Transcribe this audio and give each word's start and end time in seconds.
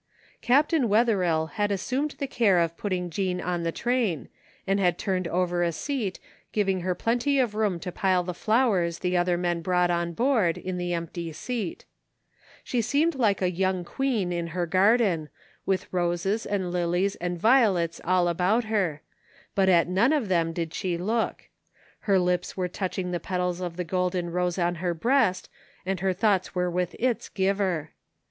Captain 0.41 0.89
Wetherill 0.89 1.45
had 1.45 1.69
assumed 1.71 2.15
the 2.17 2.25
care 2.25 2.57
of 2.57 2.75
putting 2.75 3.11
Jean 3.11 3.39
on 3.39 3.61
the 3.61 3.71
train, 3.71 4.29
and 4.65 4.79
had 4.79 4.97
turned 4.97 5.27
over 5.27 5.61
a 5.61 5.71
seat, 5.71 6.19
giving 6.51 6.79
her 6.81 6.95
plenty 6.95 7.37
of 7.37 7.53
room 7.53 7.79
to 7.79 7.91
pile 7.91 8.23
the 8.23 8.33
flowers 8.33 8.97
the 8.97 9.15
other 9.15 9.37
men 9.37 9.61
brought 9.61 9.91
on 9.91 10.11
board, 10.13 10.57
in 10.57 10.79
the 10.79 10.91
empty 10.91 11.31
seat 11.31 11.85
She 12.63 12.81
seemed 12.81 13.13
like 13.13 13.43
a 13.43 13.51
yoimg 13.51 13.85
queen 13.85 14.33
in 14.33 14.47
her 14.57 14.65
garden, 14.65 15.29
with 15.67 15.85
roses 15.93 16.47
and 16.47 16.71
lilies 16.71 17.13
and 17.17 17.37
violets 17.39 18.01
all 18.03 18.27
about 18.27 18.63
her; 18.63 19.03
but 19.53 19.69
at 19.69 19.87
none 19.87 20.13
of 20.13 20.29
them 20.29 20.51
did 20.51 20.73
she 20.73 20.97
look. 20.97 21.47
Her 21.99 22.17
lips 22.17 22.57
were 22.57 22.67
touching 22.67 23.11
the 23.11 23.19
petals 23.19 23.61
of 23.61 23.77
the 23.77 23.83
golden 23.83 24.31
rose 24.31 24.57
on 24.57 24.73
her 24.81 24.95
breast 24.95 25.47
and 25.85 25.99
her 25.99 26.11
thoughts 26.11 26.55
were 26.55 26.71
with 26.71 26.95
its 26.97 27.29
giver. 27.29 27.91